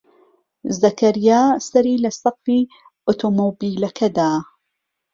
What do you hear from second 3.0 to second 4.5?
ئۆتۆمۆبیلەکە دا.